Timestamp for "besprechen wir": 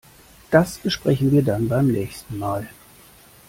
0.79-1.43